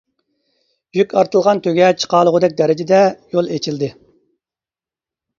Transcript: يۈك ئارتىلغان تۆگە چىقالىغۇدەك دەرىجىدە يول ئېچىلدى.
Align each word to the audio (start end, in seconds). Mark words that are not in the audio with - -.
يۈك 0.99 1.11
ئارتىلغان 1.17 1.59
تۆگە 1.67 1.89
چىقالىغۇدەك 2.03 2.55
دەرىجىدە 2.61 3.01
يول 3.35 3.51
ئېچىلدى. 3.57 3.91